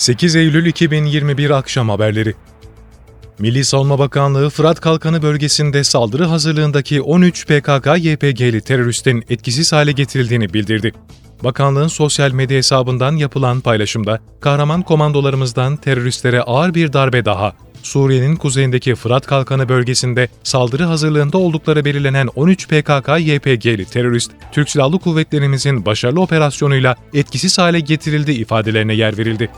[0.00, 2.34] 8 Eylül 2021 akşam haberleri.
[3.38, 10.92] Milli Savunma Bakanlığı Fırat Kalkanı bölgesinde saldırı hazırlığındaki 13 PKK-YPG'li teröristin etkisiz hale getirildiğini bildirdi.
[11.44, 18.94] Bakanlığın sosyal medya hesabından yapılan paylaşımda, kahraman komandolarımızdan teröristlere ağır bir darbe daha, Suriye'nin kuzeyindeki
[18.94, 26.96] Fırat Kalkanı bölgesinde saldırı hazırlığında oldukları belirlenen 13 PKK-YPG'li terörist, Türk Silahlı Kuvvetlerimizin başarılı operasyonuyla
[27.14, 29.50] etkisiz hale getirildi ifadelerine yer verildi.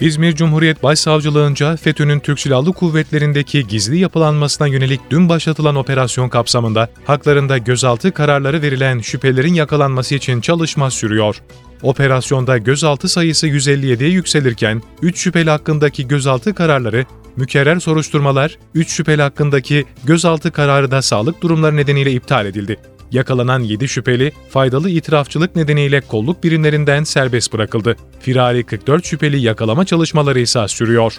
[0.00, 7.58] İzmir Cumhuriyet Başsavcılığınca FETÖ'nün Türk Silahlı Kuvvetleri'ndeki gizli yapılanmasına yönelik dün başlatılan operasyon kapsamında haklarında
[7.58, 11.42] gözaltı kararları verilen şüphelerin yakalanması için çalışma sürüyor.
[11.82, 17.04] Operasyonda gözaltı sayısı 157'ye yükselirken 3 şüpheli hakkındaki gözaltı kararları
[17.36, 22.76] mükerrer soruşturmalar, 3 şüpheli hakkındaki gözaltı kararı da sağlık durumları nedeniyle iptal edildi.
[23.12, 27.96] Yakalanan 7 şüpheli, faydalı itirafçılık nedeniyle kolluk birimlerinden serbest bırakıldı.
[28.20, 31.18] Firari 44 şüpheli yakalama çalışmaları ise sürüyor.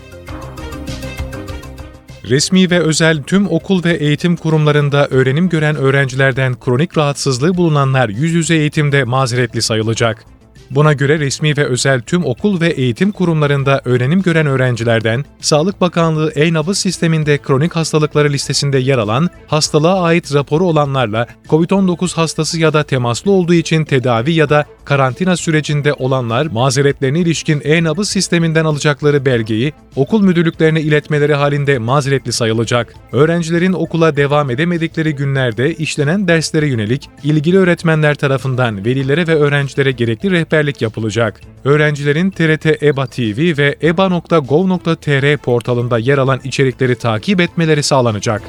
[2.29, 8.33] Resmi ve özel tüm okul ve eğitim kurumlarında öğrenim gören öğrencilerden kronik rahatsızlığı bulunanlar yüz
[8.33, 10.25] yüze eğitimde mazeretli sayılacak.
[10.71, 16.31] Buna göre resmi ve özel tüm okul ve eğitim kurumlarında öğrenim gören öğrencilerden Sağlık Bakanlığı
[16.31, 22.83] e-nabız sisteminde kronik hastalıkları listesinde yer alan, hastalığa ait raporu olanlarla COVID-19 hastası ya da
[22.83, 29.73] temaslı olduğu için tedavi ya da karantina sürecinde olanlar mazeretlerine ilişkin e-nabız sisteminden alacakları belgeyi
[29.95, 32.93] okul müdürlüklerine iletmeleri halinde mazeretli sayılacak.
[33.11, 40.31] Öğrencilerin okula devam edemedikleri günlerde işlenen derslere yönelik ilgili öğretmenler tarafından velilere ve öğrencilere gerekli
[40.31, 41.41] rehberlik yapılacak.
[41.63, 48.41] Öğrencilerin TRT EBA TV ve eba.gov.tr portalında yer alan içerikleri takip etmeleri sağlanacak.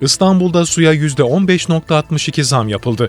[0.00, 3.08] İstanbul'da suya %15.62 zam yapıldı.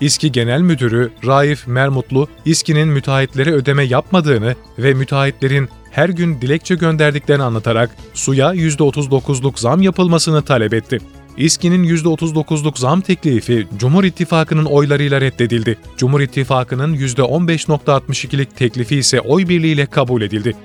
[0.00, 7.42] İSKİ Genel Müdürü Raif Mermutlu, İSKİ'nin müteahhitlere ödeme yapmadığını ve müteahhitlerin her gün dilekçe gönderdiklerini
[7.42, 10.98] anlatarak suya %39'luk zam yapılmasını talep etti.
[11.36, 15.78] İSKİ'nin %39'luk zam teklifi Cumhur İttifakı'nın oylarıyla reddedildi.
[15.96, 20.56] Cumhur İttifakı'nın %15.62'lik teklifi ise oy birliğiyle kabul edildi.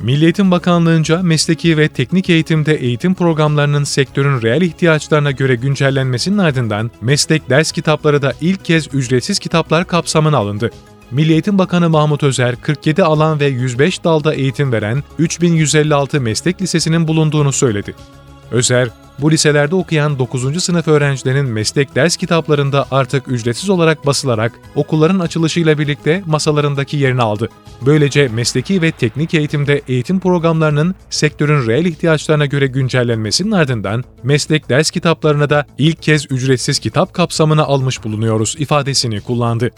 [0.00, 6.90] Milli Eğitim Bakanlığı'nca mesleki ve teknik eğitimde eğitim programlarının sektörün reel ihtiyaçlarına göre güncellenmesinin ardından
[7.00, 10.70] meslek ders kitapları da ilk kez ücretsiz kitaplar kapsamına alındı.
[11.10, 17.08] Milli Eğitim Bakanı Mahmut Özer, 47 alan ve 105 dalda eğitim veren 3156 meslek lisesinin
[17.08, 17.94] bulunduğunu söyledi.
[18.52, 18.88] Özer,
[19.18, 20.64] bu liselerde okuyan 9.
[20.64, 27.48] sınıf öğrencilerin meslek ders kitaplarında artık ücretsiz olarak basılarak okulların açılışıyla birlikte masalarındaki yerini aldı.
[27.86, 34.90] Böylece mesleki ve teknik eğitimde eğitim programlarının sektörün reel ihtiyaçlarına göre güncellenmesinin ardından meslek ders
[34.90, 39.70] kitaplarına da ilk kez ücretsiz kitap kapsamına almış bulunuyoruz ifadesini kullandı.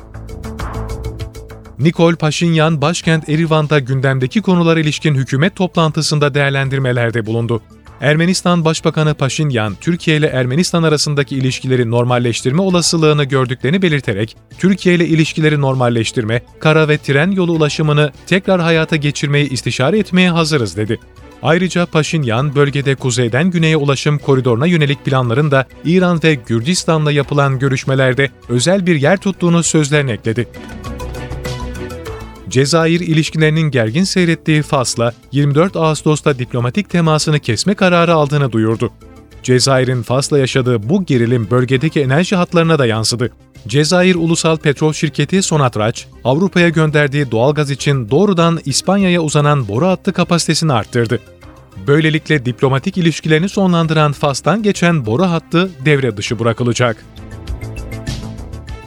[1.78, 7.62] Nikol Paşinyan, başkent Erivan'da gündemdeki konulara ilişkin hükümet toplantısında değerlendirmelerde bulundu.
[8.00, 15.60] Ermenistan Başbakanı Paşinyan, Türkiye ile Ermenistan arasındaki ilişkileri normalleştirme olasılığını gördüklerini belirterek, Türkiye ile ilişkileri
[15.60, 20.98] normalleştirme, kara ve tren yolu ulaşımını tekrar hayata geçirmeyi istişare etmeye hazırız dedi.
[21.42, 28.30] Ayrıca Paşinyan, bölgede kuzeyden güneye ulaşım koridoruna yönelik planların da İran ve Gürcistan'la yapılan görüşmelerde
[28.48, 30.48] özel bir yer tuttuğunu sözlerine ekledi.
[32.50, 38.90] Cezayir ilişkilerinin gergin seyrettiği Fas'la 24 Ağustos'ta diplomatik temasını kesme kararı aldığını duyurdu.
[39.42, 43.30] Cezayir'in Fas'la yaşadığı bu gerilim bölgedeki enerji hatlarına da yansıdı.
[43.68, 50.72] Cezayir Ulusal Petrol Şirketi Sonatrach, Avrupa'ya gönderdiği doğalgaz için doğrudan İspanya'ya uzanan boru hattı kapasitesini
[50.72, 51.20] arttırdı.
[51.86, 57.04] Böylelikle diplomatik ilişkilerini sonlandıran Fas'tan geçen boru hattı devre dışı bırakılacak.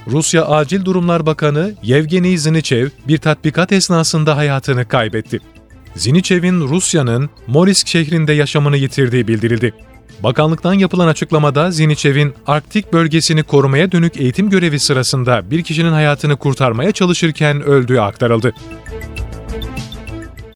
[0.07, 5.39] Rusya Acil Durumlar Bakanı Yevgeni Zinichev bir tatbikat esnasında hayatını kaybetti.
[5.95, 9.73] Zinichev'in Rusya'nın Morisk şehrinde yaşamını yitirdiği bildirildi.
[10.23, 16.91] Bakanlıktan yapılan açıklamada Zinichev'in Arktik bölgesini korumaya dönük eğitim görevi sırasında bir kişinin hayatını kurtarmaya
[16.91, 18.53] çalışırken öldüğü aktarıldı.